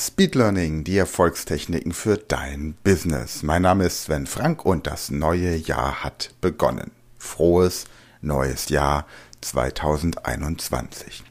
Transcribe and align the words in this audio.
Speed 0.00 0.36
Learning, 0.36 0.84
die 0.84 0.96
Erfolgstechniken 0.96 1.92
für 1.92 2.18
dein 2.18 2.74
Business. 2.84 3.42
Mein 3.42 3.62
Name 3.62 3.86
ist 3.86 4.04
Sven 4.04 4.28
Frank 4.28 4.64
und 4.64 4.86
das 4.86 5.10
neue 5.10 5.56
Jahr 5.56 6.04
hat 6.04 6.34
begonnen. 6.40 6.92
Frohes 7.18 7.86
neues 8.20 8.68
Jahr 8.68 9.08
2021. 9.40 11.24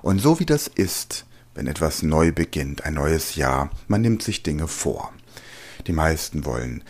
Und 0.00 0.20
so 0.20 0.40
wie 0.40 0.46
das 0.46 0.68
ist, 0.68 1.26
wenn 1.54 1.66
etwas 1.66 2.02
neu 2.02 2.32
beginnt, 2.32 2.86
ein 2.86 2.94
neues 2.94 3.34
Jahr, 3.34 3.68
man 3.88 4.00
nimmt 4.00 4.22
sich 4.22 4.42
Dinge 4.42 4.68
vor. 4.68 5.12
Die 5.86 5.92
meisten 5.92 6.46
wollen 6.46 6.84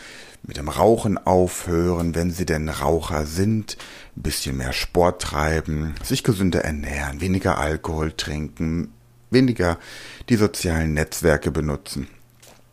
mit 0.45 0.57
dem 0.57 0.69
Rauchen 0.69 1.19
aufhören, 1.19 2.14
wenn 2.14 2.30
sie 2.30 2.46
denn 2.46 2.69
Raucher 2.69 3.27
sind, 3.27 3.77
ein 4.16 4.23
bisschen 4.23 4.57
mehr 4.57 4.73
Sport 4.73 5.21
treiben, 5.21 5.96
sich 6.05 6.23
gesünder 6.23 6.64
ernähren, 6.64 7.21
weniger 7.21 7.59
Alkohol 7.59 8.12
trinken, 8.12 8.93
weniger 9.33 9.79
die 10.29 10.37
sozialen 10.37 10.95
Netzwerke 10.95 11.51
benutzen, 11.51 12.09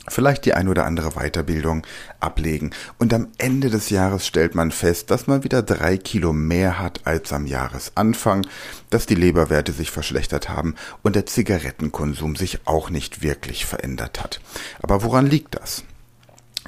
vielleicht 0.08 0.46
die 0.46 0.54
ein 0.54 0.68
oder 0.68 0.86
andere 0.86 1.12
Weiterbildung 1.12 1.86
ablegen 2.20 2.72
und 2.98 3.14
am 3.14 3.28
Ende 3.38 3.70
des 3.70 3.90
Jahres 3.90 4.26
stellt 4.26 4.56
man 4.56 4.72
fest, 4.72 5.12
dass 5.12 5.28
man 5.28 5.44
wieder 5.44 5.62
drei 5.62 5.98
Kilo 5.98 6.34
mehr 6.34 6.80
hat 6.80 7.02
als 7.06 7.32
am 7.34 7.46
Jahresanfang, 7.46 8.46
dass 8.90 9.06
die 9.06 9.16
Leberwerte 9.16 9.72
sich 9.72 9.92
verschlechtert 9.92 10.50
haben 10.50 10.76
und 11.04 11.16
der 11.16 11.26
Zigarettenkonsum 11.26 12.36
sich 12.36 12.60
auch 12.66 12.90
nicht 12.90 13.22
wirklich 13.22 13.66
verändert 13.66 14.22
hat. 14.22 14.42
Aber 14.82 15.04
woran 15.04 15.28
liegt 15.28 15.56
das? 15.56 15.84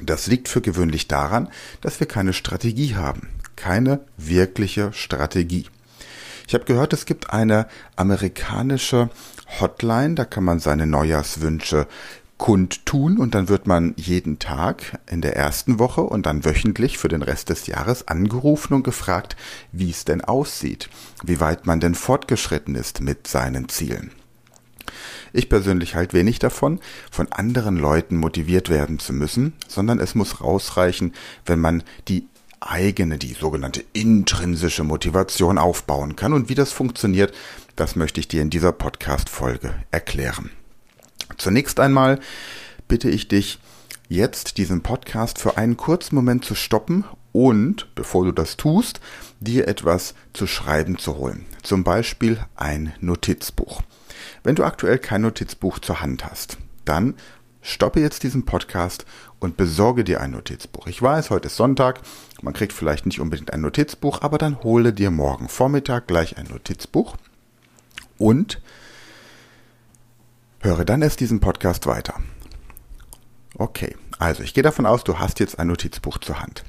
Das 0.02 0.26
liegt 0.26 0.48
für 0.48 0.60
gewöhnlich 0.60 1.06
daran, 1.06 1.48
dass 1.80 2.00
wir 2.00 2.08
keine 2.08 2.32
Strategie 2.32 2.96
haben, 2.96 3.28
keine 3.56 4.00
wirkliche 4.16 4.92
Strategie. 4.92 5.66
Ich 6.46 6.54
habe 6.54 6.64
gehört, 6.64 6.92
es 6.92 7.06
gibt 7.06 7.30
eine 7.30 7.66
amerikanische 7.96 9.10
Hotline, 9.60 10.14
da 10.14 10.24
kann 10.24 10.44
man 10.44 10.58
seine 10.58 10.86
Neujahrswünsche 10.86 11.86
kundtun 12.42 13.18
und 13.18 13.36
dann 13.36 13.48
wird 13.48 13.68
man 13.68 13.94
jeden 13.96 14.40
Tag 14.40 14.98
in 15.08 15.20
der 15.20 15.36
ersten 15.36 15.78
Woche 15.78 16.00
und 16.00 16.26
dann 16.26 16.44
wöchentlich 16.44 16.98
für 16.98 17.06
den 17.06 17.22
Rest 17.22 17.50
des 17.50 17.68
Jahres 17.68 18.08
angerufen 18.08 18.74
und 18.74 18.82
gefragt, 18.82 19.36
wie 19.70 19.90
es 19.90 20.04
denn 20.04 20.22
aussieht, 20.22 20.90
wie 21.22 21.38
weit 21.38 21.66
man 21.66 21.78
denn 21.78 21.94
fortgeschritten 21.94 22.74
ist 22.74 23.00
mit 23.00 23.28
seinen 23.28 23.68
Zielen. 23.68 24.10
Ich 25.32 25.48
persönlich 25.48 25.94
halt 25.94 26.14
wenig 26.14 26.40
davon, 26.40 26.80
von 27.10 27.30
anderen 27.30 27.76
Leuten 27.76 28.16
motiviert 28.16 28.68
werden 28.68 28.98
zu 28.98 29.12
müssen, 29.12 29.52
sondern 29.68 30.00
es 30.00 30.16
muss 30.16 30.40
rausreichen, 30.40 31.14
wenn 31.46 31.60
man 31.60 31.84
die 32.08 32.26
eigene, 32.70 33.18
die 33.18 33.34
sogenannte 33.34 33.84
intrinsische 33.92 34.84
Motivation 34.84 35.58
aufbauen 35.58 36.16
kann. 36.16 36.32
Und 36.32 36.48
wie 36.48 36.54
das 36.54 36.72
funktioniert, 36.72 37.34
das 37.76 37.96
möchte 37.96 38.20
ich 38.20 38.28
dir 38.28 38.42
in 38.42 38.50
dieser 38.50 38.72
Podcast-Folge 38.72 39.74
erklären. 39.90 40.50
Zunächst 41.38 41.80
einmal 41.80 42.20
bitte 42.88 43.08
ich 43.08 43.28
dich, 43.28 43.58
jetzt 44.08 44.58
diesen 44.58 44.82
Podcast 44.82 45.38
für 45.38 45.56
einen 45.56 45.76
kurzen 45.76 46.14
Moment 46.14 46.44
zu 46.44 46.54
stoppen 46.54 47.04
und, 47.32 47.94
bevor 47.94 48.24
du 48.24 48.32
das 48.32 48.56
tust, 48.58 49.00
dir 49.40 49.66
etwas 49.66 50.14
zu 50.34 50.46
schreiben 50.46 50.98
zu 50.98 51.16
holen. 51.16 51.46
Zum 51.62 51.82
Beispiel 51.82 52.38
ein 52.54 52.92
Notizbuch. 53.00 53.82
Wenn 54.44 54.54
du 54.54 54.64
aktuell 54.64 54.98
kein 54.98 55.22
Notizbuch 55.22 55.78
zur 55.78 56.02
Hand 56.02 56.24
hast, 56.24 56.58
dann 56.84 57.14
stoppe 57.62 58.00
jetzt 58.00 58.24
diesen 58.24 58.44
Podcast 58.44 59.06
und 59.38 59.56
besorge 59.56 60.04
dir 60.04 60.20
ein 60.20 60.32
Notizbuch. 60.32 60.86
Ich 60.88 61.00
weiß, 61.00 61.30
heute 61.30 61.46
ist 61.46 61.56
Sonntag, 61.56 62.00
man 62.42 62.52
kriegt 62.52 62.72
vielleicht 62.72 63.06
nicht 63.06 63.20
unbedingt 63.20 63.52
ein 63.52 63.60
Notizbuch, 63.60 64.20
aber 64.20 64.36
dann 64.36 64.62
hole 64.62 64.92
dir 64.92 65.10
morgen 65.10 65.48
Vormittag 65.48 66.08
gleich 66.08 66.36
ein 66.36 66.46
Notizbuch 66.46 67.16
und 68.18 68.60
höre 70.60 70.84
dann 70.84 71.02
erst 71.02 71.20
diesen 71.20 71.40
Podcast 71.40 71.86
weiter. 71.86 72.14
Okay, 73.56 73.96
also 74.18 74.42
ich 74.42 74.54
gehe 74.54 74.62
davon 74.62 74.86
aus, 74.86 75.04
du 75.04 75.18
hast 75.18 75.40
jetzt 75.40 75.58
ein 75.58 75.68
Notizbuch 75.68 76.18
zur 76.18 76.40
Hand. 76.40 76.64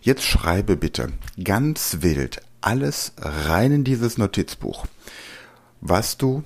Jetzt 0.00 0.24
schreibe 0.24 0.76
bitte 0.76 1.12
ganz 1.42 1.98
wild 2.00 2.40
alles 2.60 3.12
rein 3.18 3.72
in 3.72 3.84
dieses 3.84 4.18
Notizbuch, 4.18 4.86
was 5.80 6.16
du 6.16 6.42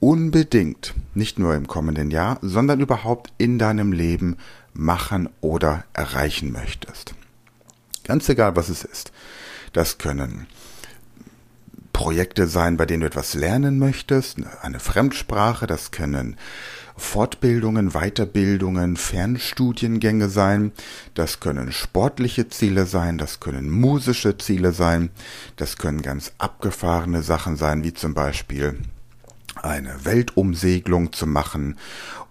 unbedingt, 0.00 0.94
nicht 1.14 1.38
nur 1.38 1.54
im 1.54 1.66
kommenden 1.66 2.10
Jahr, 2.10 2.38
sondern 2.42 2.80
überhaupt 2.80 3.32
in 3.38 3.58
deinem 3.58 3.92
Leben 3.92 4.36
machen 4.72 5.28
oder 5.40 5.84
erreichen 5.92 6.52
möchtest. 6.52 7.14
Ganz 8.04 8.28
egal, 8.28 8.56
was 8.56 8.68
es 8.68 8.84
ist. 8.84 9.12
Das 9.72 9.98
können 9.98 10.46
Projekte 11.92 12.46
sein, 12.46 12.76
bei 12.76 12.84
denen 12.84 13.00
du 13.00 13.06
etwas 13.06 13.34
lernen 13.34 13.78
möchtest, 13.78 14.36
eine 14.60 14.80
Fremdsprache, 14.80 15.66
das 15.66 15.92
können 15.92 16.36
Fortbildungen, 16.96 17.92
Weiterbildungen, 17.92 18.96
Fernstudiengänge 18.96 20.28
sein, 20.28 20.72
das 21.14 21.40
können 21.40 21.72
sportliche 21.72 22.48
Ziele 22.48 22.86
sein, 22.86 23.18
das 23.18 23.40
können 23.40 23.70
musische 23.70 24.36
Ziele 24.38 24.72
sein, 24.72 25.10
das 25.56 25.78
können 25.78 26.02
ganz 26.02 26.32
abgefahrene 26.38 27.22
Sachen 27.22 27.56
sein, 27.56 27.82
wie 27.82 27.94
zum 27.94 28.14
Beispiel 28.14 28.78
eine 29.66 30.04
Weltumsegelung 30.04 31.12
zu 31.12 31.26
machen 31.26 31.76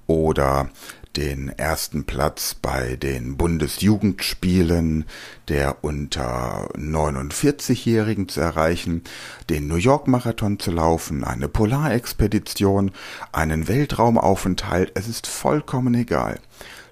oder 0.08 0.70
den 1.16 1.50
ersten 1.50 2.04
Platz 2.04 2.56
bei 2.56 2.98
den 2.98 3.38
Bundesjugendspielen 3.38 5.06
der 5.48 5.84
unter 5.84 6.70
49-Jährigen 6.76 8.28
zu 8.28 8.42
erreichen, 8.42 9.04
den 9.50 9.68
New 9.68 9.76
York 9.76 10.08
Marathon 10.08 10.60
zu 10.60 10.72
laufen, 10.72 11.24
eine 11.24 11.48
Polarexpedition, 11.48 12.92
einen 13.32 13.68
Weltraumaufenthalt, 13.68 14.92
es 14.96 15.08
ist 15.08 15.28
vollkommen 15.28 15.94
egal. 15.94 16.40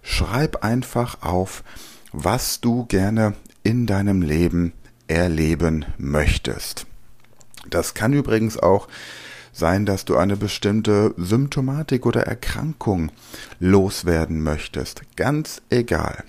Schreib 0.04 0.64
einfach 0.64 1.22
auf, 1.22 1.64
was 2.12 2.62
du 2.62 2.86
gerne 2.86 3.34
in 3.64 3.88
deinem 3.88 4.22
Leben 4.22 4.74
erleben 5.08 5.86
möchtest. 5.98 6.86
Das 7.70 7.94
kann 7.94 8.14
übrigens 8.14 8.58
auch 8.58 8.88
sein, 9.54 9.86
dass 9.86 10.04
du 10.04 10.18
eine 10.18 10.36
bestimmte 10.36 11.14
Symptomatik 11.16 12.06
oder 12.06 12.24
Erkrankung 12.24 13.12
loswerden 13.60 14.42
möchtest. 14.42 15.04
Ganz 15.16 15.62
egal. 15.70 16.24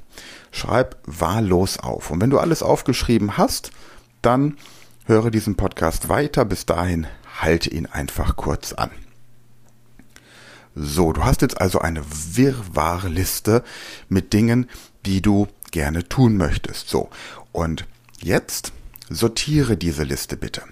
Schreib 0.53 0.97
wahllos 1.07 1.79
auf. 1.79 2.11
Und 2.11 2.21
wenn 2.21 2.31
du 2.31 2.39
alles 2.39 2.63
aufgeschrieben 2.63 3.37
hast, 3.37 3.73
dann 4.23 4.57
höre 5.07 5.31
diesen 5.31 5.57
Podcast 5.57 6.09
weiter. 6.09 6.45
Bis 6.45 6.67
dahin 6.67 7.07
halte 7.41 7.71
ihn 7.71 7.87
einfach 7.87 8.37
kurz 8.37 8.73
an. 8.75 8.91
So, 10.77 11.13
du 11.13 11.25
hast 11.25 11.43
jetzt 11.43 11.61
also 11.61 11.81
eine 11.81 12.03
Wirrwarr-Liste 12.05 13.65
mit 14.09 14.33
Dingen, 14.33 14.69
die 15.07 15.23
du 15.23 15.49
gerne 15.71 16.09
tun 16.09 16.37
möchtest. 16.37 16.89
So, 16.89 17.11
und 17.53 17.87
jetzt 18.21 18.73
sortiere 19.09 19.77
diese 19.77 20.03
Liste 20.03 20.37
bitte 20.37 20.63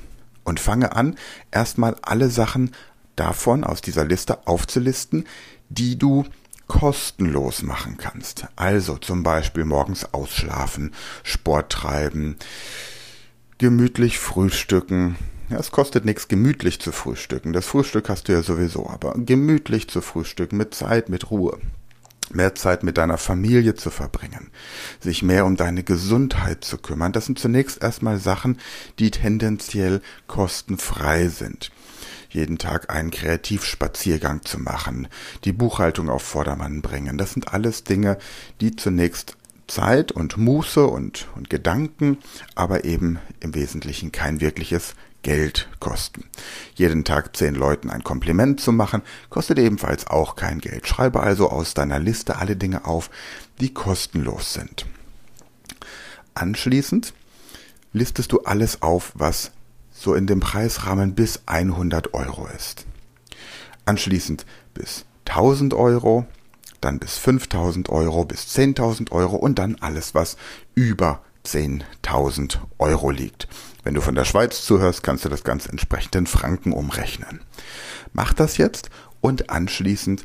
und 0.45 0.61
fange 0.61 0.95
an, 0.95 1.17
erstmal 1.51 1.97
alle 2.03 2.31
Sachen 2.31 2.73
davon 3.17 3.65
aus 3.65 3.83
dieser 3.83 4.05
Liste 4.05 4.47
aufzulisten, 4.47 5.27
die 5.69 5.99
du 5.99 6.25
kostenlos 6.69 7.63
machen 7.63 7.97
kannst. 7.99 8.47
Also 8.57 8.97
zum 8.97 9.23
Beispiel 9.23 9.65
morgens 9.65 10.15
ausschlafen, 10.15 10.95
Sport 11.23 11.71
treiben, 11.71 12.37
gemütlich 13.59 14.19
frühstücken. 14.19 15.17
Ja, 15.51 15.59
es 15.59 15.71
kostet 15.71 16.05
nichts, 16.05 16.29
gemütlich 16.29 16.81
zu 16.81 16.93
frühstücken. 16.93 17.53
Das 17.53 17.67
Frühstück 17.67 18.09
hast 18.09 18.29
du 18.29 18.33
ja 18.33 18.43
sowieso, 18.43 18.89
aber 18.89 19.15
gemütlich 19.17 19.89
zu 19.89 20.01
frühstücken, 20.01 20.57
mit 20.57 20.75
Zeit, 20.75 21.11
mit 21.11 21.31
Ruhe 21.31 21.59
mehr 22.31 22.55
Zeit 22.55 22.83
mit 22.83 22.99
deiner 22.99 23.19
Familie 23.19 23.75
zu 23.75 23.91
verbringen, 23.91 24.51
sich 25.01 25.23
mehr 25.23 25.45
um 25.45 25.57
deine 25.57 25.83
Gesundheit 25.83 26.65
zu 26.65 26.79
kümmern. 26.79 27.13
Das 27.13 27.27
sind 27.27 27.39
zunächst 27.39 27.83
erstmal 27.83 28.19
Sachen, 28.19 28.59
die 28.99 29.11
tendenziell 29.11 30.01
kostenfrei 30.27 31.29
sind. 31.29 31.71
Jeden 32.31 32.57
Tag 32.57 32.91
einen 32.91 33.11
Kreativspaziergang 33.11 34.43
zu 34.43 34.59
machen, 34.59 35.09
die 35.45 35.53
Buchhaltung 35.53 36.09
auf 36.09 36.23
Vordermann 36.23 36.81
bringen. 36.81 37.19
Das 37.19 37.33
sind 37.33 37.53
alles 37.53 37.85
Dinge, 37.85 38.17
die 38.61 38.75
zunächst 38.75 39.37
Zeit 39.67 40.13
und 40.13 40.39
Muße 40.39 40.87
und, 40.87 41.29
und 41.37 41.51
Gedanken, 41.51 42.19
aber 42.55 42.85
eben 42.85 43.19
im 43.41 43.55
Wesentlichen 43.55 44.13
kein 44.13 44.41
wirkliches 44.41 44.95
Geld 45.23 45.69
kosten. 45.81 46.25
Jeden 46.75 47.05
Tag 47.05 47.37
zehn 47.37 47.55
Leuten 47.55 47.91
ein 47.91 48.05
Kompliment 48.05 48.61
zu 48.61 48.73
machen, 48.73 49.03
kostet 49.31 49.59
ebenfalls 49.59 50.07
auch 50.07 50.37
kein 50.37 50.59
Geld. 50.59 50.87
Schreibe 50.87 51.21
also 51.21 51.51
aus 51.51 51.75
deiner 51.75 51.99
Liste 51.99 52.37
alle 52.37 52.57
Dinge 52.57 52.85
auf, 52.85 53.11
die 53.61 53.73
kostenlos 53.73 54.53
sind. 54.53 54.87
Anschließend 56.35 57.15
listest 57.93 58.33
du 58.33 58.41
alles 58.43 58.83
auf, 58.83 59.13
was 59.15 59.53
so 59.93 60.15
in 60.15 60.27
dem 60.27 60.41
Preisrahmen 60.41 61.15
bis 61.15 61.43
100 61.47 62.15
Euro 62.15 62.49
ist. 62.49 62.87
Anschließend 63.85 64.47
bis 64.75 65.05
1000 65.29 65.75
Euro, 65.75 66.27
dann 66.81 66.99
bis 66.99 67.19
5000 67.19 67.89
Euro, 67.91 68.25
bis 68.25 68.57
10.000 68.57 69.13
Euro 69.13 69.37
und 69.37 69.59
dann 69.59 69.77
alles, 69.81 70.15
was 70.15 70.37
über 70.75 71.23
10.000 71.47 72.59
Euro 72.79 73.11
liegt. 73.11 73.49
Wenn 73.85 73.95
du 73.95 74.01
von 74.01 74.15
der 74.15 74.25
Schweiz 74.25 74.65
zuhörst, 74.65 75.03
kannst 75.03 75.25
du 75.25 75.29
das 75.29 75.45
ganz 75.45 75.67
entsprechend 75.67 76.15
in 76.15 76.27
Franken 76.27 76.73
umrechnen. 76.73 77.41
Mach 78.13 78.33
das 78.33 78.57
jetzt 78.57 78.91
und 79.21 79.51
anschließend 79.51 80.25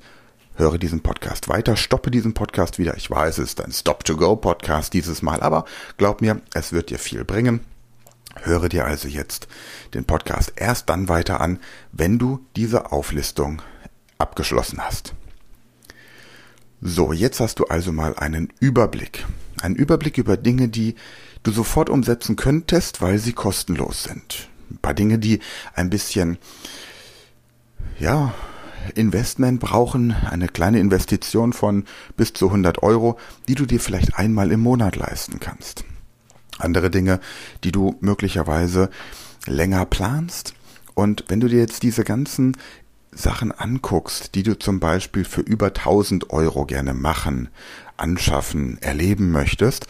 höre 0.55 0.77
diesen 0.77 1.01
Podcast 1.01 1.49
weiter, 1.49 1.75
stoppe 1.75 2.11
diesen 2.11 2.33
Podcast 2.33 2.79
wieder. 2.79 2.97
Ich 2.97 3.09
weiß, 3.09 3.37
es 3.37 3.49
ist 3.49 3.61
ein 3.61 3.71
Stop-to-Go-Podcast 3.71 4.93
dieses 4.93 5.21
Mal, 5.21 5.41
aber 5.41 5.65
glaub 5.97 6.21
mir, 6.21 6.41
es 6.53 6.73
wird 6.73 6.89
dir 6.89 6.99
viel 6.99 7.23
bringen. 7.23 7.61
Höre 8.41 8.69
dir 8.69 8.85
also 8.85 9.07
jetzt 9.07 9.47
den 9.93 10.05
Podcast 10.05 10.53
erst 10.55 10.89
dann 10.89 11.09
weiter 11.09 11.41
an, 11.41 11.59
wenn 11.91 12.19
du 12.19 12.45
diese 12.55 12.91
Auflistung 12.91 13.61
abgeschlossen 14.17 14.83
hast. 14.83 15.13
So, 16.81 17.11
jetzt 17.11 17.39
hast 17.39 17.59
du 17.59 17.65
also 17.65 17.91
mal 17.91 18.15
einen 18.15 18.53
Überblick. 18.59 19.25
Einen 19.61 19.75
Überblick 19.75 20.17
über 20.19 20.37
Dinge, 20.37 20.67
die 20.67 20.95
du 21.41 21.51
sofort 21.51 21.89
umsetzen 21.89 22.35
könntest, 22.35 23.01
weil 23.01 23.17
sie 23.17 23.33
kostenlos 23.33 24.03
sind. 24.03 24.47
Ein 24.69 24.77
paar 24.77 24.93
Dinge, 24.93 25.17
die 25.17 25.39
ein 25.73 25.89
bisschen, 25.89 26.37
ja, 27.99 28.33
Investment 28.93 29.59
brauchen, 29.59 30.11
eine 30.11 30.47
kleine 30.47 30.79
Investition 30.79 31.51
von 31.51 31.85
bis 32.15 32.33
zu 32.33 32.47
100 32.47 32.83
Euro, 32.83 33.17
die 33.47 33.55
du 33.55 33.65
dir 33.65 33.79
vielleicht 33.79 34.17
einmal 34.17 34.51
im 34.51 34.61
Monat 34.61 34.95
leisten 34.95 35.39
kannst. 35.39 35.83
Andere 36.59 36.89
Dinge, 36.91 37.19
die 37.63 37.71
du 37.71 37.95
möglicherweise 38.01 38.89
länger 39.45 39.85
planst. 39.85 40.53
Und 40.93 41.25
wenn 41.27 41.39
du 41.39 41.47
dir 41.47 41.59
jetzt 41.59 41.83
diese 41.83 42.03
ganzen 42.03 42.55
Sachen 43.17 43.51
anguckst, 43.51 44.35
die 44.35 44.43
du 44.43 44.57
zum 44.57 44.79
Beispiel 44.79 45.25
für 45.25 45.41
über 45.41 45.67
1000 45.67 46.29
Euro 46.29 46.65
gerne 46.65 46.93
machen, 46.93 47.49
anschaffen, 47.97 48.81
erleben 48.81 49.31
möchtest, 49.31 49.87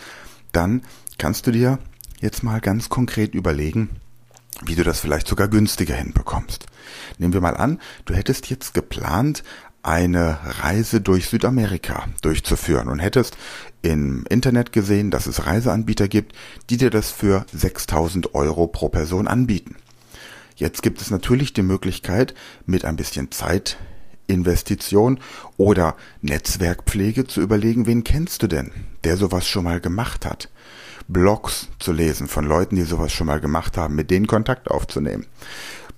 dann 0.51 0.81
kannst 1.17 1.47
du 1.47 1.51
dir 1.51 1.79
jetzt 2.19 2.43
mal 2.43 2.61
ganz 2.61 2.89
konkret 2.89 3.35
überlegen, 3.35 3.89
wie 4.65 4.75
du 4.75 4.83
das 4.83 4.99
vielleicht 4.99 5.27
sogar 5.27 5.47
günstiger 5.47 5.95
hinbekommst. 5.95 6.65
Nehmen 7.17 7.33
wir 7.33 7.41
mal 7.41 7.57
an, 7.57 7.79
du 8.05 8.13
hättest 8.13 8.49
jetzt 8.49 8.73
geplant, 8.73 9.43
eine 9.83 10.39
Reise 10.61 10.99
durch 10.99 11.29
Südamerika 11.29 12.05
durchzuführen 12.21 12.89
und 12.89 12.99
hättest 12.99 13.37
im 13.81 14.25
Internet 14.29 14.73
gesehen, 14.73 15.11
dass 15.11 15.27
es 15.27 15.45
Reiseanbieter 15.45 16.07
gibt, 16.07 16.33
die 16.69 16.77
dir 16.77 16.89
das 16.89 17.11
für 17.11 17.45
6000 17.53 18.35
Euro 18.35 18.67
pro 18.67 18.89
Person 18.89 19.27
anbieten. 19.27 19.75
Jetzt 20.57 20.81
gibt 20.81 20.99
es 21.01 21.11
natürlich 21.11 21.53
die 21.53 21.61
Möglichkeit, 21.61 22.33
mit 22.65 22.83
ein 22.83 22.95
bisschen 22.95 23.29
Zeitinvestition 23.31 25.19
oder 25.55 25.95
Netzwerkpflege 26.21 27.27
zu 27.27 27.41
überlegen, 27.41 27.85
wen 27.85 28.03
kennst 28.03 28.41
du 28.41 28.47
denn, 28.47 28.71
der 29.03 29.17
sowas 29.17 29.47
schon 29.47 29.65
mal 29.65 29.79
gemacht 29.79 30.25
hat. 30.25 30.49
Blogs 31.07 31.69
zu 31.77 31.93
lesen 31.93 32.27
von 32.27 32.43
Leuten, 32.43 32.75
die 32.75 32.81
sowas 32.81 33.13
schon 33.13 33.27
mal 33.27 33.39
gemacht 33.39 33.77
haben, 33.77 33.93
mit 33.93 34.09
denen 34.09 34.25
Kontakt 34.25 34.71
aufzunehmen. 34.71 35.27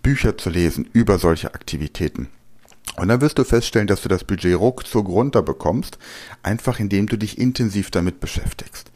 Bücher 0.03 0.37
zu 0.37 0.49
lesen 0.49 0.89
über 0.91 1.19
solche 1.19 1.53
Aktivitäten. 1.53 2.27
Und 2.97 3.07
dann 3.07 3.21
wirst 3.21 3.39
du 3.39 3.45
feststellen, 3.45 3.87
dass 3.87 4.01
du 4.01 4.09
das 4.09 4.25
Budget 4.25 4.59
ruckzuck 4.59 5.07
runterbekommst, 5.07 5.97
einfach 6.43 6.81
indem 6.81 7.07
du 7.07 7.17
dich 7.17 7.37
intensiv 7.37 7.91
damit 7.91 8.19
beschäftigst. 8.19 8.91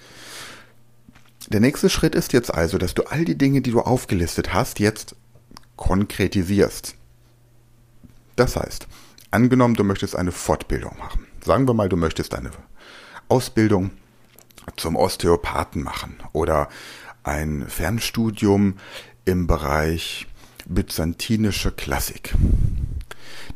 Der 1.48 1.62
nächste 1.62 1.90
Schritt 1.90 2.16
ist 2.16 2.34
jetzt 2.34 2.54
also, 2.54 2.78
dass 2.78 2.94
du 2.96 3.04
all 3.04 3.24
die 3.24 3.38
Dinge, 3.38 3.62
die 3.62 3.72
du 3.72 3.80
aufgelistet 3.80 4.54
hast, 4.54 4.80
jetzt 4.80 5.16
konkretisierst. 5.76 6.96
Das 8.36 8.56
heißt, 8.56 8.88
angenommen, 9.32 9.76
du 9.76 9.84
möchtest 9.84 10.16
eine 10.16 10.32
Fortbildung 10.32 10.98
machen. 10.98 11.28
Sagen 11.44 11.68
wir 11.68 11.74
mal, 11.74 11.90
du 11.90 11.98
möchtest 11.98 12.34
eine 12.34 12.52
Ausbildung 13.28 13.92
zum 14.78 14.96
Osteopathen 14.96 15.84
machen 15.84 16.18
oder 16.32 16.70
ein 17.24 17.66
Fernstudium 17.68 18.78
im 19.26 19.48
Bereich 19.48 20.28
byzantinische 20.66 21.72
Klassik. 21.72 22.36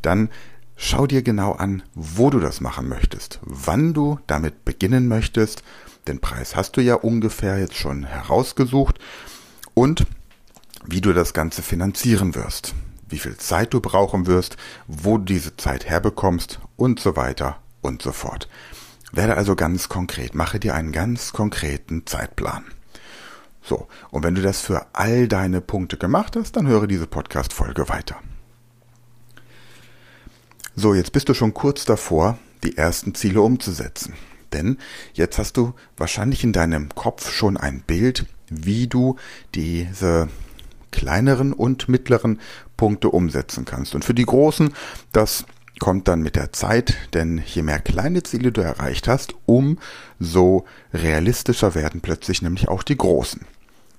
Dann 0.01 0.29
schau 0.75 1.07
dir 1.07 1.21
genau 1.21 1.53
an, 1.53 1.83
wo 1.95 2.29
du 2.29 2.39
das 2.39 2.61
machen 2.61 2.87
möchtest, 2.87 3.39
wann 3.41 3.93
du 3.93 4.19
damit 4.27 4.65
beginnen 4.65 5.07
möchtest. 5.07 5.63
Den 6.07 6.19
Preis 6.19 6.55
hast 6.55 6.77
du 6.77 6.81
ja 6.81 6.95
ungefähr 6.95 7.59
jetzt 7.59 7.75
schon 7.75 8.05
herausgesucht 8.05 8.99
und 9.73 10.05
wie 10.85 11.01
du 11.01 11.13
das 11.13 11.33
Ganze 11.33 11.61
finanzieren 11.61 12.35
wirst, 12.35 12.73
wie 13.09 13.19
viel 13.19 13.37
Zeit 13.37 13.73
du 13.73 13.81
brauchen 13.81 14.27
wirst, 14.27 14.57
wo 14.87 15.17
du 15.17 15.25
diese 15.25 15.55
Zeit 15.57 15.85
herbekommst 15.85 16.59
und 16.75 16.99
so 16.99 17.15
weiter 17.15 17.59
und 17.81 18.01
so 18.01 18.11
fort. 18.11 18.47
Werde 19.11 19.37
also 19.37 19.55
ganz 19.55 19.89
konkret, 19.89 20.35
mache 20.35 20.59
dir 20.59 20.75
einen 20.75 20.91
ganz 20.91 21.33
konkreten 21.33 22.05
Zeitplan. 22.05 22.65
So, 23.61 23.87
und 24.11 24.23
wenn 24.23 24.35
du 24.35 24.41
das 24.41 24.61
für 24.61 24.87
all 24.93 25.27
deine 25.27 25.61
Punkte 25.61 25.97
gemacht 25.97 26.35
hast, 26.35 26.55
dann 26.55 26.67
höre 26.67 26.87
diese 26.87 27.07
Podcast-Folge 27.07 27.89
weiter. 27.89 28.17
So, 30.75 30.93
jetzt 30.93 31.11
bist 31.11 31.27
du 31.27 31.33
schon 31.33 31.53
kurz 31.53 31.85
davor, 31.85 32.37
die 32.63 32.77
ersten 32.77 33.15
Ziele 33.15 33.41
umzusetzen. 33.41 34.13
Denn 34.53 34.77
jetzt 35.13 35.37
hast 35.37 35.57
du 35.57 35.73
wahrscheinlich 35.97 36.43
in 36.43 36.53
deinem 36.53 36.93
Kopf 36.95 37.31
schon 37.31 37.57
ein 37.57 37.81
Bild, 37.81 38.25
wie 38.49 38.87
du 38.87 39.17
diese 39.53 40.29
kleineren 40.91 41.53
und 41.53 41.89
mittleren 41.89 42.39
Punkte 42.75 43.09
umsetzen 43.09 43.65
kannst. 43.65 43.95
Und 43.95 44.05
für 44.05 44.13
die 44.13 44.25
großen, 44.25 44.73
das 45.11 45.45
kommt 45.79 46.07
dann 46.07 46.21
mit 46.21 46.35
der 46.35 46.53
Zeit, 46.53 46.95
denn 47.13 47.41
je 47.45 47.61
mehr 47.61 47.79
kleine 47.79 48.23
Ziele 48.23 48.51
du 48.51 48.61
erreicht 48.61 49.07
hast, 49.07 49.35
umso 49.45 50.65
realistischer 50.93 51.75
werden 51.75 52.01
plötzlich 52.01 52.41
nämlich 52.41 52.67
auch 52.67 52.83
die 52.83 52.97
großen. 52.97 53.41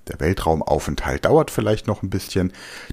Der 0.07 0.19
Weltraumaufenthalt 0.19 1.25
dauert 1.25 1.51
vielleicht 1.51 1.87
noch 1.87 2.03
ein 2.03 2.09
bisschen, 2.09 2.51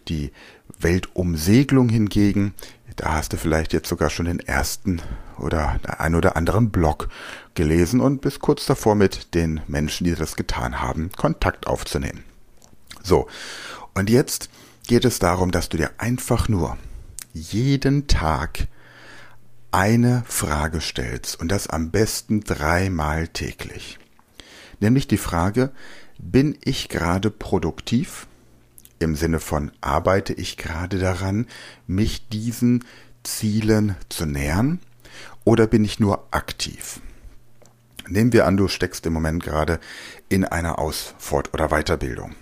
die 0.08 0.32
Weltumsegelung 0.78 1.88
hingegen, 1.88 2.54
da 2.96 3.12
hast 3.12 3.32
du 3.32 3.36
vielleicht 3.36 3.72
jetzt 3.72 3.88
sogar 3.88 4.08
schon 4.08 4.26
den 4.26 4.40
ersten 4.40 5.02
oder 5.38 5.78
ein 5.98 6.14
oder 6.14 6.36
anderen 6.36 6.70
Blog 6.70 7.08
gelesen 7.54 8.00
und 8.00 8.22
bist 8.22 8.40
kurz 8.40 8.64
davor 8.64 8.94
mit 8.94 9.34
den 9.34 9.60
Menschen, 9.66 10.04
die 10.04 10.14
das 10.14 10.36
getan 10.36 10.80
haben, 10.80 11.10
Kontakt 11.12 11.66
aufzunehmen. 11.66 12.24
So, 13.02 13.28
und 13.96 14.10
jetzt 14.10 14.50
geht 14.86 15.06
es 15.06 15.18
darum, 15.18 15.50
dass 15.50 15.70
du 15.70 15.78
dir 15.78 15.90
einfach 15.96 16.48
nur 16.48 16.76
jeden 17.32 18.06
Tag 18.06 18.68
eine 19.72 20.22
Frage 20.26 20.82
stellst 20.82 21.40
und 21.40 21.48
das 21.48 21.66
am 21.66 21.90
besten 21.90 22.42
dreimal 22.42 23.26
täglich. 23.28 23.98
Nämlich 24.80 25.08
die 25.08 25.16
Frage, 25.16 25.70
bin 26.18 26.58
ich 26.62 26.90
gerade 26.90 27.30
produktiv? 27.30 28.26
Im 28.98 29.16
Sinne 29.16 29.40
von, 29.40 29.72
arbeite 29.80 30.34
ich 30.34 30.58
gerade 30.58 30.98
daran, 30.98 31.46
mich 31.86 32.28
diesen 32.28 32.84
Zielen 33.22 33.96
zu 34.10 34.26
nähern? 34.26 34.80
Oder 35.44 35.66
bin 35.66 35.84
ich 35.84 36.00
nur 36.00 36.26
aktiv? 36.32 37.00
Nehmen 38.08 38.34
wir 38.34 38.46
an, 38.46 38.58
du 38.58 38.68
steckst 38.68 39.06
im 39.06 39.14
Moment 39.14 39.42
gerade 39.42 39.80
in 40.28 40.44
einer 40.44 40.78
Aus-, 40.78 41.14
Fort- 41.18 41.54
oder 41.54 41.68
Weiterbildung. 41.68 42.34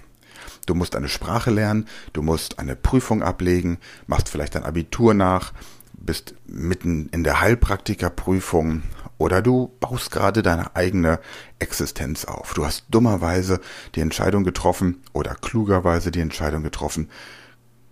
Du 0.66 0.74
musst 0.74 0.96
eine 0.96 1.08
Sprache 1.08 1.50
lernen, 1.50 1.86
du 2.12 2.22
musst 2.22 2.58
eine 2.58 2.76
Prüfung 2.76 3.22
ablegen, 3.22 3.78
machst 4.06 4.28
vielleicht 4.28 4.56
ein 4.56 4.64
Abitur 4.64 5.14
nach, 5.14 5.52
bist 5.92 6.34
mitten 6.46 7.08
in 7.10 7.24
der 7.24 7.40
Heilpraktikerprüfung 7.40 8.82
oder 9.18 9.42
du 9.42 9.72
baust 9.80 10.10
gerade 10.10 10.42
deine 10.42 10.74
eigene 10.76 11.20
Existenz 11.58 12.24
auf. 12.24 12.54
Du 12.54 12.64
hast 12.64 12.84
dummerweise 12.90 13.60
die 13.94 14.00
Entscheidung 14.00 14.44
getroffen 14.44 15.02
oder 15.12 15.34
klugerweise 15.34 16.10
die 16.10 16.20
Entscheidung 16.20 16.62
getroffen, 16.62 17.08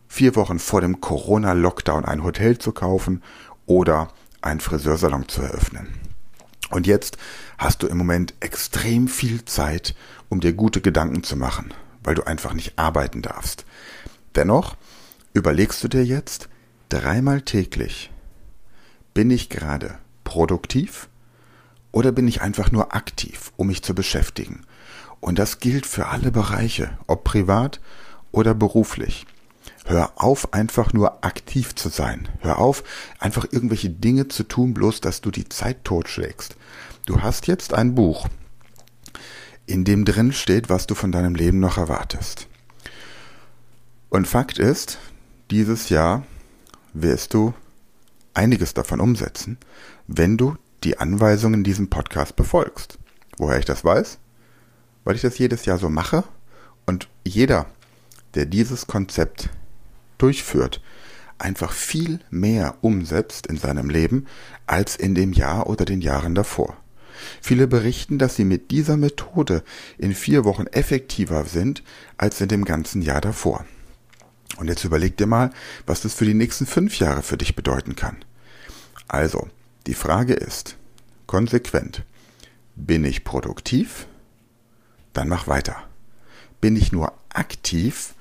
vier 0.08 0.36
Wochen 0.36 0.58
vor 0.58 0.80
dem 0.80 1.00
Corona-Lockdown 1.00 2.04
ein 2.04 2.24
Hotel 2.24 2.58
zu 2.58 2.72
kaufen 2.72 3.22
oder 3.66 4.08
einen 4.40 4.60
Friseursalon 4.60 5.28
zu 5.28 5.42
eröffnen. 5.42 5.88
Und 6.70 6.86
jetzt 6.86 7.18
hast 7.58 7.82
du 7.82 7.86
im 7.86 7.98
Moment 7.98 8.34
extrem 8.40 9.06
viel 9.06 9.44
Zeit, 9.44 9.94
um 10.28 10.40
dir 10.40 10.54
gute 10.54 10.80
Gedanken 10.80 11.22
zu 11.22 11.36
machen 11.36 11.72
weil 12.02 12.14
du 12.14 12.26
einfach 12.26 12.54
nicht 12.54 12.78
arbeiten 12.78 13.22
darfst. 13.22 13.64
Dennoch 14.34 14.76
überlegst 15.34 15.82
du 15.82 15.88
dir 15.88 16.04
jetzt 16.04 16.48
dreimal 16.88 17.42
täglich, 17.42 18.10
bin 19.14 19.30
ich 19.30 19.48
gerade 19.48 19.98
produktiv 20.24 21.08
oder 21.90 22.12
bin 22.12 22.28
ich 22.28 22.42
einfach 22.42 22.72
nur 22.72 22.94
aktiv, 22.94 23.52
um 23.56 23.68
mich 23.68 23.82
zu 23.82 23.94
beschäftigen? 23.94 24.64
Und 25.20 25.38
das 25.38 25.60
gilt 25.60 25.86
für 25.86 26.08
alle 26.08 26.32
Bereiche, 26.32 26.98
ob 27.06 27.24
privat 27.24 27.80
oder 28.32 28.54
beruflich. 28.54 29.26
Hör 29.84 30.12
auf, 30.16 30.52
einfach 30.52 30.92
nur 30.92 31.24
aktiv 31.24 31.74
zu 31.74 31.88
sein. 31.88 32.28
Hör 32.40 32.58
auf, 32.58 32.82
einfach 33.18 33.46
irgendwelche 33.50 33.90
Dinge 33.90 34.28
zu 34.28 34.44
tun, 34.44 34.74
bloß 34.74 35.00
dass 35.00 35.20
du 35.20 35.30
die 35.30 35.48
Zeit 35.48 35.84
totschlägst. 35.84 36.56
Du 37.06 37.20
hast 37.20 37.46
jetzt 37.46 37.74
ein 37.74 37.94
Buch, 37.94 38.28
in 39.72 39.84
dem 39.84 40.04
drin 40.04 40.32
steht, 40.32 40.68
was 40.68 40.86
du 40.86 40.94
von 40.94 41.12
deinem 41.12 41.34
Leben 41.34 41.58
noch 41.58 41.78
erwartest. 41.78 42.46
Und 44.10 44.28
Fakt 44.28 44.58
ist, 44.58 44.98
dieses 45.50 45.88
Jahr 45.88 46.26
wirst 46.92 47.32
du 47.32 47.54
einiges 48.34 48.74
davon 48.74 49.00
umsetzen, 49.00 49.56
wenn 50.06 50.36
du 50.36 50.56
die 50.84 50.98
Anweisungen 50.98 51.60
in 51.60 51.64
diesem 51.64 51.88
Podcast 51.88 52.36
befolgst. 52.36 52.98
Woher 53.38 53.58
ich 53.58 53.64
das 53.64 53.82
weiß? 53.82 54.18
Weil 55.04 55.16
ich 55.16 55.22
das 55.22 55.38
jedes 55.38 55.64
Jahr 55.64 55.78
so 55.78 55.88
mache 55.88 56.22
und 56.84 57.08
jeder, 57.24 57.64
der 58.34 58.44
dieses 58.44 58.86
Konzept 58.86 59.48
durchführt, 60.18 60.82
einfach 61.38 61.72
viel 61.72 62.20
mehr 62.28 62.76
umsetzt 62.82 63.46
in 63.46 63.56
seinem 63.56 63.88
Leben 63.88 64.26
als 64.66 64.96
in 64.96 65.14
dem 65.14 65.32
Jahr 65.32 65.66
oder 65.66 65.86
den 65.86 66.02
Jahren 66.02 66.34
davor. 66.34 66.76
Viele 67.40 67.66
berichten, 67.66 68.18
dass 68.18 68.36
sie 68.36 68.44
mit 68.44 68.70
dieser 68.70 68.96
Methode 68.96 69.62
in 69.98 70.14
vier 70.14 70.44
Wochen 70.44 70.66
effektiver 70.66 71.44
sind 71.44 71.82
als 72.16 72.40
in 72.40 72.48
dem 72.48 72.64
ganzen 72.64 73.02
Jahr 73.02 73.20
davor. 73.20 73.64
Und 74.56 74.68
jetzt 74.68 74.84
überleg 74.84 75.16
dir 75.16 75.26
mal, 75.26 75.50
was 75.86 76.02
das 76.02 76.14
für 76.14 76.24
die 76.24 76.34
nächsten 76.34 76.66
fünf 76.66 76.98
Jahre 76.98 77.22
für 77.22 77.36
dich 77.36 77.56
bedeuten 77.56 77.96
kann. 77.96 78.16
Also, 79.08 79.48
die 79.86 79.94
Frage 79.94 80.34
ist, 80.34 80.76
konsequent, 81.26 82.04
bin 82.76 83.04
ich 83.04 83.24
produktiv? 83.24 84.06
Dann 85.12 85.28
mach 85.28 85.46
weiter. 85.46 85.76
Bin 86.60 86.76
ich 86.76 86.92
nur 86.92 87.12
aktiv? 87.30 88.14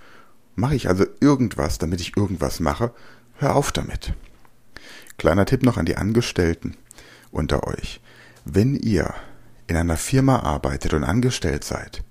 Mache 0.55 0.75
ich 0.75 0.89
also 0.89 1.05
irgendwas, 1.19 1.77
damit 1.77 2.01
ich 2.01 2.17
irgendwas 2.17 2.59
mache? 2.59 2.93
Hör 3.35 3.55
auf 3.55 3.71
damit. 3.71 4.13
Kleiner 5.17 5.45
Tipp 5.45 5.63
noch 5.63 5.77
an 5.77 5.85
die 5.85 5.97
Angestellten 5.97 6.75
unter 7.31 7.67
euch. 7.67 8.01
Wenn 8.45 8.75
ihr 8.75 9.13
in 9.67 9.77
einer 9.77 9.97
Firma 9.97 10.39
arbeitet 10.39 10.93
und 10.93 11.03
angestellt 11.03 11.63
seid, 11.63 12.03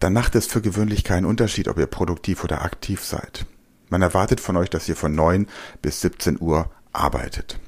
dann 0.00 0.12
macht 0.12 0.34
es 0.34 0.46
für 0.46 0.60
gewöhnlich 0.60 1.04
keinen 1.04 1.24
Unterschied, 1.24 1.68
ob 1.68 1.78
ihr 1.78 1.86
produktiv 1.86 2.42
oder 2.42 2.62
aktiv 2.62 3.02
seid. 3.04 3.46
Man 3.88 4.02
erwartet 4.02 4.40
von 4.40 4.56
euch, 4.56 4.68
dass 4.68 4.88
ihr 4.88 4.96
von 4.96 5.14
9 5.14 5.46
bis 5.82 6.00
17 6.00 6.40
Uhr 6.40 6.68
arbeitet. 6.92 7.60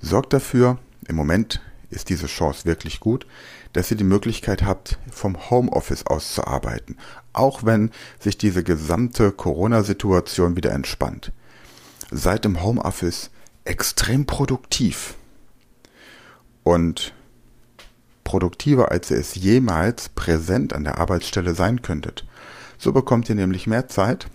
Sorgt 0.00 0.32
dafür, 0.32 0.78
im 1.08 1.16
Moment 1.16 1.60
ist 1.90 2.08
diese 2.08 2.26
Chance 2.26 2.64
wirklich 2.64 3.00
gut, 3.00 3.26
dass 3.72 3.90
ihr 3.90 3.96
die 3.96 4.04
Möglichkeit 4.04 4.62
habt, 4.62 4.98
vom 5.10 5.50
Homeoffice 5.50 6.06
aus 6.06 6.34
zu 6.34 6.46
arbeiten, 6.46 6.96
auch 7.32 7.64
wenn 7.64 7.90
sich 8.20 8.38
diese 8.38 8.62
gesamte 8.62 9.32
Corona-Situation 9.32 10.54
wieder 10.54 10.70
entspannt. 10.70 11.32
Seid 12.12 12.46
im 12.46 12.62
Homeoffice 12.62 13.30
extrem 13.64 14.24
produktiv 14.24 15.17
und 16.68 17.14
produktiver, 18.24 18.90
als 18.90 19.10
ihr 19.10 19.16
es 19.16 19.34
jemals 19.34 20.10
präsent 20.10 20.74
an 20.74 20.84
der 20.84 20.98
Arbeitsstelle 20.98 21.54
sein 21.54 21.80
könntet. 21.80 22.26
So 22.76 22.92
bekommt 22.92 23.26
ihr 23.30 23.34
nämlich 23.34 23.66
mehr 23.66 23.88
Zeit, 23.88 24.28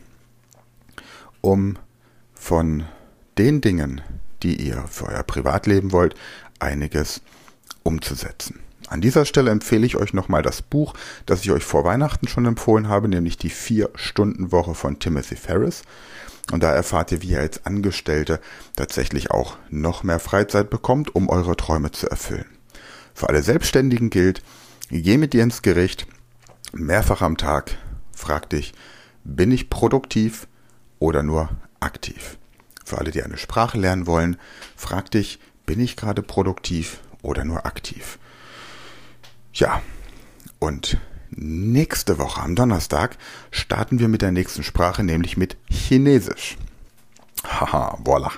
um 1.42 1.78
von 2.34 2.86
den 3.38 3.62
Dingen, 3.62 4.02
die 4.42 4.56
ihr 4.56 4.84
für 4.90 5.10
euer 5.10 5.22
Privatleben 5.22 5.92
wollt, 5.92 6.16
einiges 6.58 7.22
umzusetzen. 7.84 8.62
An 8.94 9.02
dieser 9.02 9.26
Stelle 9.26 9.50
empfehle 9.50 9.88
ich 9.88 9.96
euch 9.96 10.14
nochmal 10.14 10.44
das 10.44 10.62
Buch, 10.62 10.94
das 11.26 11.42
ich 11.42 11.50
euch 11.50 11.64
vor 11.64 11.84
Weihnachten 11.84 12.28
schon 12.28 12.46
empfohlen 12.46 12.90
habe, 12.90 13.08
nämlich 13.08 13.40
die 13.40 13.50
Vier-Stunden-Woche 13.50 14.76
von 14.76 15.00
Timothy 15.00 15.36
Ferris. 15.36 15.82
Und 16.52 16.62
da 16.62 16.72
erfahrt 16.72 17.12
ihr, 17.12 17.24
wie 17.24 17.30
ihr 17.30 17.40
als 17.40 17.66
Angestellte 17.66 18.40
tatsächlich 18.76 19.32
auch 19.32 19.58
noch 19.72 20.04
mehr 20.04 20.20
Freizeit 20.20 20.70
bekommt, 20.70 21.16
um 21.16 21.28
eure 21.28 21.58
Träume 21.58 21.90
zu 21.90 22.08
erfüllen. 22.08 22.46
Für 23.16 23.30
alle 23.30 23.42
Selbstständigen 23.42 24.12
gilt, 24.12 24.44
geh 24.92 25.18
mit 25.18 25.34
dir 25.34 25.42
ins 25.42 25.64
Gericht, 25.64 26.06
mehrfach 26.72 27.24
am 27.24 27.38
Tag, 27.38 27.76
frag 28.12 28.48
dich, 28.52 28.76
bin 29.24 29.52
ich 29.52 29.72
produktiv 29.72 30.48
oder 31.00 31.24
nur 31.24 31.50
aktiv? 31.80 32.38
Für 32.86 33.00
alle, 33.00 33.10
die 33.10 33.24
eine 33.24 33.38
Sprache 33.38 33.80
lernen 33.80 34.06
wollen, 34.06 34.38
frag 34.76 35.10
dich, 35.10 35.40
bin 35.66 35.80
ich 35.80 35.96
gerade 35.96 36.22
produktiv 36.22 37.00
oder 37.24 37.44
nur 37.44 37.66
aktiv? 37.66 38.20
Ja, 39.54 39.84
und 40.58 40.98
nächste 41.30 42.18
Woche 42.18 42.42
am 42.42 42.56
Donnerstag 42.56 43.18
starten 43.52 44.00
wir 44.00 44.08
mit 44.08 44.24
der 44.24 44.32
nächsten 44.32 44.64
Sprache, 44.64 45.04
nämlich 45.04 45.38
mit 45.38 45.58
Chinesisch. 45.70 46.58
Haha, 47.46 48.00
voila. 48.04 48.32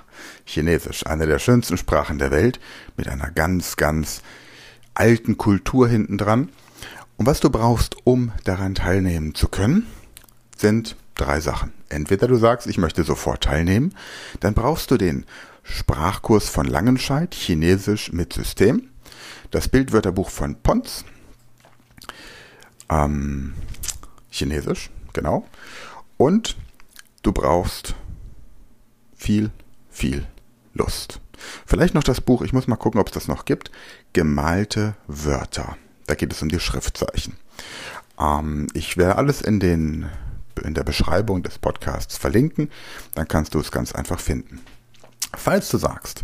Chinesisch, 0.43 1.05
eine 1.05 1.25
der 1.25 1.39
schönsten 1.39 1.77
Sprachen 1.77 2.17
der 2.17 2.31
Welt, 2.31 2.59
mit 2.97 3.07
einer 3.07 3.31
ganz, 3.31 3.77
ganz 3.77 4.23
alten 4.93 5.37
Kultur 5.37 5.87
hinten 5.87 6.17
dran. 6.17 6.49
Und 7.15 7.27
was 7.27 7.39
du 7.39 7.49
brauchst, 7.49 7.95
um 8.03 8.33
daran 8.43 8.75
teilnehmen 8.75 9.35
zu 9.35 9.47
können, 9.47 9.87
sind 10.57 10.97
drei 11.15 11.39
Sachen. 11.39 11.71
Entweder 11.87 12.27
du 12.27 12.35
sagst, 12.35 12.67
ich 12.67 12.77
möchte 12.77 13.05
sofort 13.05 13.45
teilnehmen, 13.45 13.95
dann 14.41 14.53
brauchst 14.53 14.91
du 14.91 14.97
den 14.97 15.25
Sprachkurs 15.63 16.49
von 16.49 16.65
Langenscheid, 16.65 17.33
Chinesisch 17.33 18.11
mit 18.11 18.33
System, 18.33 18.89
das 19.51 19.69
Bildwörterbuch 19.69 20.29
von 20.29 20.55
Pons, 20.61 21.05
ähm, 22.89 23.53
Chinesisch, 24.29 24.89
genau, 25.13 25.45
und 26.17 26.55
du 27.21 27.31
brauchst 27.31 27.95
viel, 29.15 29.51
viel 29.89 30.27
Lust. 30.73 31.19
Vielleicht 31.65 31.93
noch 31.93 32.03
das 32.03 32.21
Buch, 32.21 32.41
ich 32.41 32.53
muss 32.53 32.67
mal 32.67 32.75
gucken, 32.75 32.99
ob 32.99 33.07
es 33.07 33.13
das 33.13 33.27
noch 33.27 33.45
gibt, 33.45 33.71
Gemalte 34.13 34.95
Wörter. 35.07 35.77
Da 36.07 36.15
geht 36.15 36.31
es 36.31 36.41
um 36.41 36.49
die 36.49 36.59
Schriftzeichen. 36.59 37.37
Ähm, 38.19 38.67
ich 38.73 38.97
werde 38.97 39.17
alles 39.17 39.41
in 39.41 39.59
den 39.59 40.09
in 40.63 40.73
der 40.73 40.83
Beschreibung 40.83 41.43
des 41.43 41.57
Podcasts 41.57 42.17
verlinken, 42.17 42.69
dann 43.13 43.27
kannst 43.27 43.53
du 43.53 43.59
es 43.59 43.71
ganz 43.71 43.91
einfach 43.91 44.19
finden. 44.19 44.61
Falls 45.35 45.69
du 45.69 45.77
sagst, 45.77 46.23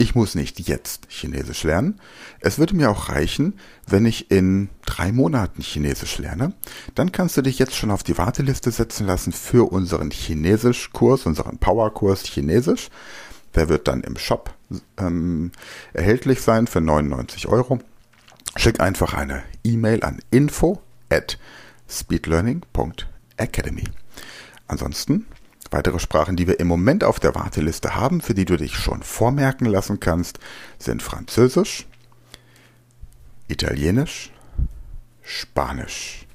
ich 0.00 0.14
muss 0.14 0.34
nicht 0.34 0.58
jetzt 0.66 1.08
Chinesisch 1.10 1.62
lernen, 1.62 2.00
es 2.40 2.58
würde 2.58 2.74
mir 2.74 2.90
auch 2.90 3.10
reichen, 3.10 3.58
wenn 3.86 4.06
ich 4.06 4.30
in 4.30 4.70
drei 4.86 5.12
Monaten 5.12 5.60
Chinesisch 5.60 6.16
lerne, 6.16 6.54
dann 6.94 7.12
kannst 7.12 7.36
du 7.36 7.42
dich 7.42 7.58
jetzt 7.58 7.74
schon 7.74 7.90
auf 7.90 8.02
die 8.02 8.16
Warteliste 8.16 8.70
setzen 8.70 9.06
lassen 9.06 9.32
für 9.32 9.70
unseren 9.70 10.10
Chinesisch-Kurs, 10.10 11.26
unseren 11.26 11.58
Power-Kurs 11.58 12.24
Chinesisch. 12.24 12.88
Der 13.54 13.68
wird 13.68 13.88
dann 13.88 14.00
im 14.00 14.16
Shop 14.16 14.54
ähm, 14.96 15.52
erhältlich 15.92 16.40
sein 16.40 16.66
für 16.66 16.80
99 16.80 17.48
Euro. 17.48 17.78
Schick 18.56 18.80
einfach 18.80 19.12
eine 19.12 19.42
E-Mail 19.64 20.02
an 20.02 20.20
info 20.30 20.80
at 21.10 21.38
speedlearning.de 21.88 23.04
Academy. 23.36 23.84
Ansonsten 24.66 25.26
weitere 25.70 25.98
Sprachen, 25.98 26.36
die 26.36 26.46
wir 26.46 26.60
im 26.60 26.68
Moment 26.68 27.04
auf 27.04 27.20
der 27.20 27.34
Warteliste 27.34 27.94
haben, 27.94 28.20
für 28.20 28.34
die 28.34 28.44
du 28.44 28.56
dich 28.56 28.74
schon 28.74 29.02
vormerken 29.02 29.66
lassen 29.66 30.00
kannst, 30.00 30.38
sind 30.78 31.02
Französisch, 31.02 31.86
Italienisch, 33.48 34.30
Spanisch 35.22 36.26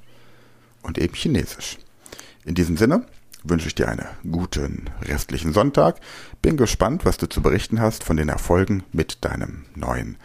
und 0.82 0.98
eben 0.98 1.16
Chinesisch. 1.16 1.78
In 2.46 2.56
diesem 2.56 2.78
Sinne 2.78 3.06
wünsche 3.44 3.68
ich 3.68 3.76
dir 3.76 3.88
einen 3.88 4.08
guten 4.32 4.90
restlichen 5.02 5.54
Sonntag. 5.54 6.00
Bin 6.42 6.58
gespannt, 6.58 7.06
was 7.06 7.18
du 7.18 7.28
zu 7.28 7.42
berichten 7.42 7.80
hast 7.80 8.04
von 8.04 8.18
den 8.18 8.30
Erfolgen 8.30 8.84
mit 8.92 9.24
deinem 9.24 9.66
neuen 9.76 10.18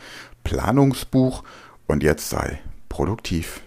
Planungsbuch 0.45 1.45
und 1.87 2.03
jetzt 2.03 2.31
sei 2.31 2.61
produktiv. 2.89 3.61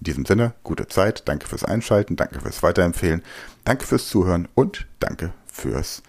In 0.00 0.04
diesem 0.04 0.24
Sinne, 0.24 0.54
gute 0.62 0.88
Zeit, 0.88 1.28
danke 1.28 1.46
fürs 1.46 1.64
Einschalten, 1.64 2.16
danke 2.16 2.40
fürs 2.40 2.62
Weiterempfehlen, 2.62 3.22
danke 3.64 3.86
fürs 3.86 4.08
Zuhören 4.08 4.48
und 4.54 4.86
danke 4.98 5.34
fürs 5.46 6.02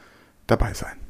Dabeisein. 0.48 1.01